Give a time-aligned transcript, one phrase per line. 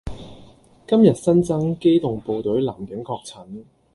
[0.87, 3.65] 今日新增機動部隊男警確診